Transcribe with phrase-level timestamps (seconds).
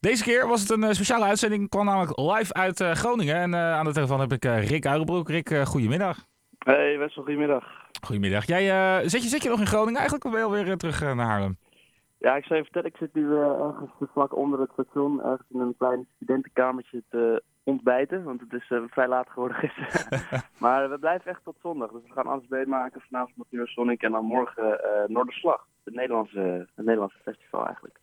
[0.00, 1.62] Deze keer was het een eh, speciale uitzending.
[1.62, 3.34] Ik kwam namelijk live uit eh, Groningen.
[3.34, 5.28] En eh, aan de telefoon heb ik Rick Uilenbroek.
[5.28, 6.16] Rick, goedemiddag.
[6.58, 7.64] Hey Wessel, goedemiddag.
[8.06, 8.46] Goedemiddag.
[8.46, 8.62] Jij,
[9.08, 11.56] zit, je, zit je nog in Groningen eigenlijk of ben je alweer terug naar Haarlem?
[12.18, 15.60] Ja, ik zou je vertellen, ik zit nu ergens vlak onder het station, ergens in
[15.60, 20.22] een klein studentenkamertje te ontbijten, want het is vrij laat geworden gisteren.
[20.64, 23.00] maar we blijven echt tot zondag, dus we gaan alles meemaken.
[23.00, 27.98] Vanavond nog Eurosonic en dan morgen Noorderslag, het Nederlandse, het Nederlandse festival eigenlijk.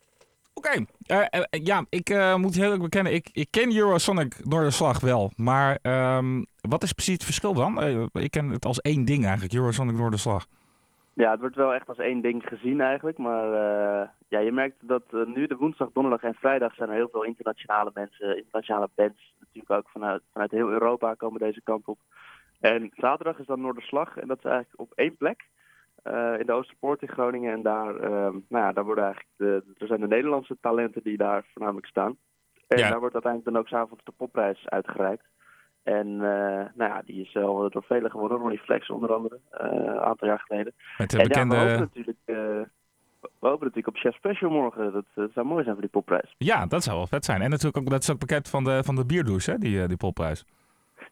[0.58, 0.84] Oké.
[1.06, 3.12] Eh, eh, ja, ik eh, moet heel eerlijk bekennen.
[3.12, 5.30] Ik, ik ken Eurosonic Noorderslag wel.
[5.36, 7.82] Maar ehm, wat is precies het verschil dan?
[8.12, 9.54] Ik ken het als één ding eigenlijk.
[9.54, 10.46] Eurosonic Noorderslag.
[11.12, 13.18] Ja, het wordt wel echt als één ding gezien eigenlijk.
[13.18, 13.48] Maar
[14.28, 15.02] ja, je merkt dat
[15.34, 19.34] nu de woensdag, donderdag en vrijdag zijn er heel veel internationale mensen, internationale bands.
[19.38, 21.98] Natuurlijk ook vanuit, vanuit heel Europa komen deze kant op.
[22.60, 25.44] En zaterdag is dan Noorderslag en dat is eigenlijk op één plek.
[26.06, 27.52] Eh, in de Oosterpoort in Groningen.
[27.52, 28.10] En daar, eh,
[28.48, 32.16] nou ja, daar worden eigenlijk de, er zijn de Nederlandse talenten die daar voornamelijk staan.
[32.68, 32.90] En Ja.
[32.90, 35.24] daar wordt uiteindelijk dan ook s'avonds de popprijs uitgereikt.
[35.82, 38.38] En eh, nou ja, die is wel door velen gewonnen.
[38.38, 40.74] Ronnie Flex onder andere, eh, een aantal jaar geleden.
[40.98, 42.18] Met de En ja, we hopen natuurlijk,
[43.20, 44.92] we hopen natuurlijk op Chef Special morgen.
[44.92, 46.34] Dat, dat zou mooi zijn voor die popprijs.
[46.38, 47.42] Ja, dat zou wel vet zijn.
[47.42, 49.96] En natuurlijk ook, dat is ook bekend van de, van de bierdouche, hè, die, die
[49.96, 50.44] popprijs.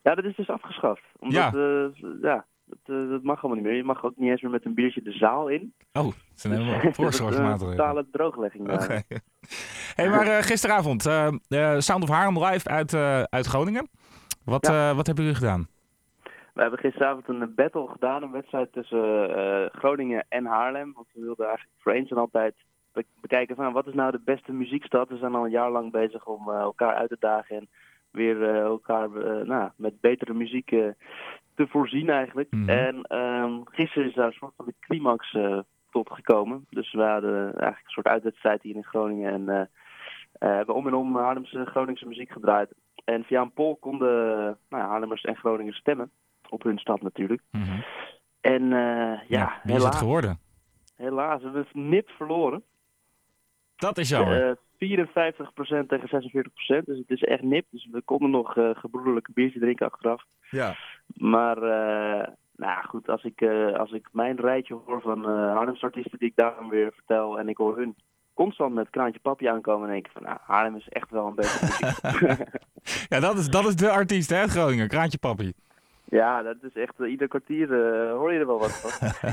[0.03, 1.03] Ja, dat is dus afgeschaft.
[1.19, 1.91] Omdat, ja,
[2.23, 2.45] ja
[2.83, 3.77] dat, eh, dat mag allemaal niet meer.
[3.77, 5.75] Je mag ook niet eens meer met een biertje de zaal in.
[5.93, 7.77] Oh, dat zijn helemaal is een voorzorgsmaatregelen.
[7.77, 8.73] totale drooglegging.
[8.73, 9.03] Oké.
[9.95, 12.95] hey, maar eh, gisteravond, eh, Sound of Haarlem live uit,
[13.31, 13.89] uit Groningen.
[14.45, 15.67] Wat, wat hebben jullie gedaan?
[16.55, 18.23] We hebben gisteravond een battle gedaan.
[18.23, 19.29] Een wedstrijd tussen
[19.73, 20.93] Groningen en Haarlem.
[20.95, 22.55] Want we wilden eigenlijk voor eens en altijd
[22.93, 25.09] be- bekijken van wat is nou de beste muziekstad.
[25.09, 27.57] We zijn al een jaar lang bezig om elkaar uit te dagen.
[27.57, 27.69] En
[28.11, 29.09] weer elkaar
[29.47, 30.71] nou, met betere muziek
[31.55, 32.51] te voorzien eigenlijk.
[32.51, 32.69] Mhm.
[32.69, 35.59] En ehm, gisteren is daar een soort van de climax eh,
[35.91, 36.67] tot gekomen.
[36.71, 39.33] Dus we hadden eigenlijk een soort uitwedstrijd hier in Groningen.
[39.33, 39.67] En eh,
[40.39, 42.75] hebben om en om Haarlemse Groningse muziek gedraaid.
[43.05, 44.19] En via een poll konden
[44.69, 46.11] nou ja, Haarlemmers en Groningers stemmen.
[46.49, 47.43] Op hun stad natuurlijk.
[47.51, 47.81] Mhm.
[48.41, 50.39] En eh, ja, wie is het helaas, geworden?
[50.97, 52.63] helaas hebben we het nipt verloren.
[53.77, 54.59] Dat is jammer.
[54.79, 56.85] Eh 54% tegen 46%.
[56.85, 57.67] Dus het is echt nipt.
[57.71, 60.23] Dus we konden nog eh gebroederlijke biertje drinken achteraf.
[60.51, 60.77] ja.
[61.07, 66.19] Maar eh, nou goed, als ik, eh, als ik mijn rijtje hoor van Haarlemse artiesten
[66.19, 67.39] die ik daarom weer vertel...
[67.39, 67.97] en ik hoor hun
[68.35, 69.81] constant met Kraantje Papi aankomen...
[69.81, 72.47] dan denk ik van, nou, Haarlem is echt wel een beetje
[73.09, 74.89] ja, dat is, dat is de artiest, hè, Groningen.
[74.89, 75.53] Kraantje Papi.
[76.15, 77.01] Ja, dat is echt...
[77.01, 79.11] eh, ieder kwartier eh, hoor je er wel wat van.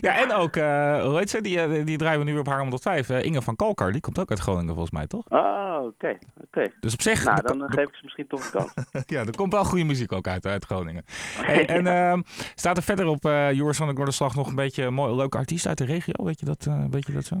[0.00, 1.40] Ja, en ook, eh hoe heet ze?
[1.40, 3.08] Die, die draaien we nu weer op Haarlem tot 5.
[3.10, 5.28] Eh, Inge van Kalkar, die komt ook uit Groningen volgens mij, toch?
[5.28, 6.72] Ah, oké, oké.
[6.80, 8.74] Dus op zich, Nou, dan geef ik ze misschien toch een kans.
[9.14, 11.04] ja, er komt wel goede muziek ook uit, uit Groningen.
[11.36, 12.22] Hey, en ehm,
[12.54, 15.78] staat er verder op eh Eurosonic Noorderslag nog een beetje een mooi, leuke artiest uit
[15.78, 16.24] de regio?
[16.24, 17.36] Weet je dat, weet je dat zo?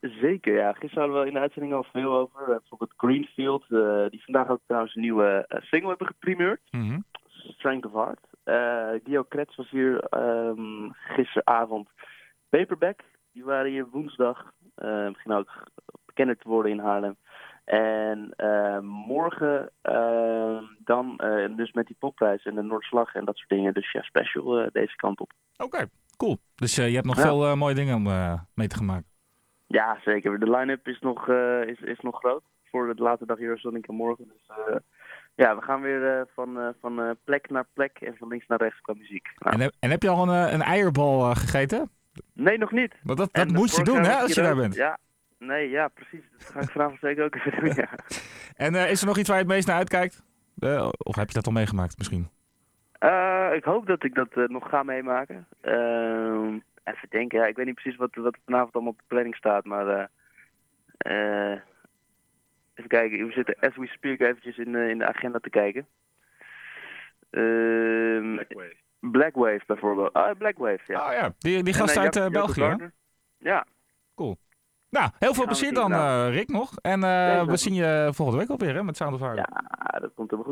[0.00, 0.72] Zeker, ja.
[0.72, 2.46] Gisteren hadden we in de uitzending al veel over.
[2.46, 3.64] Bijvoorbeeld Greenfield,
[4.10, 6.60] die vandaag ook trouwens een nieuwe single hebben geprimeerd.
[6.70, 6.98] Mhm.
[7.52, 8.20] Strength of Heart.
[8.44, 11.88] Eh Guido Krets was hier ehm, gisteravond.
[12.48, 13.00] Paperback,
[13.32, 14.52] die waren hier woensdag.
[14.74, 15.62] Eh beginnen ook
[16.06, 17.16] bekender te worden in Haarlem.
[17.64, 23.36] En eh, morgen ehm, dan eh, dus met die popprijs en de Noordslag en dat
[23.36, 23.74] soort dingen.
[23.74, 25.32] Dus ja, special eh, deze kant op.
[25.56, 25.86] Oké,
[26.16, 26.38] cool.
[26.54, 27.22] Dus eh, je hebt nog Ja.
[27.22, 29.06] veel eh, mooie dingen om eh, mee te gaan maken.
[29.66, 30.38] Ja, zeker.
[30.40, 33.94] De line-up is nog, eh, is, is nog groot voor de late dag Eurosonic en
[33.94, 34.28] morgen.
[34.28, 34.76] Dus eh,
[35.38, 38.46] ja, we gaan weer eh, van, eh, van eh, plek naar plek en van links
[38.46, 39.28] naar rechts qua muziek.
[39.38, 41.90] Nou, En, heb, en heb je al een, een eierbal gegeten?
[42.32, 42.94] nee, nog niet.
[43.02, 44.74] Want dat, dat moet je doen, hè, als je daar bent.
[44.74, 44.98] Ja,
[45.38, 46.24] nee, ja, precies.
[46.38, 47.88] Dat ga ik vanavond zeker ook even doen, ja.
[48.66, 50.22] En is er nog iets waar je het meest naar uitkijkt?
[50.98, 52.28] Of heb je dat al meegemaakt misschien?
[53.52, 55.46] Ik hoop dat ik dat nog ga meemaken.
[55.60, 59.04] Ehm, even denken, ja, ik weet niet precies wat, wat er vanavond allemaal op de
[59.06, 60.10] planning staat, maar...
[62.78, 65.86] even kijken, we zitten as we speak eventjes in, eh, in de agenda te kijken.
[67.30, 68.36] Ehm
[69.00, 70.12] Black Wave bijvoorbeeld.
[70.12, 71.06] Ah, Black Wave, ja.
[71.06, 72.62] Oh ja, die, die gast eh, uit Jack- eh, België.
[72.62, 72.86] hè?
[73.38, 73.66] Ja,
[74.90, 76.28] Nou, heel veel plezier dan, nou.
[76.28, 76.70] eh, Rick, nog.
[76.82, 79.48] En eh, we zien je volgende week alweer hè, met Sound of ja,
[80.00, 80.46] dat komt helemaal goed.